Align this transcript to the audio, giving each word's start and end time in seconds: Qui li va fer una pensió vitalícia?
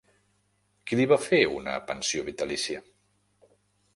Qui 0.89 0.97
li 0.99 1.05
va 1.11 1.19
fer 1.25 1.41
una 1.59 1.75
pensió 1.91 2.25
vitalícia? 2.31 2.83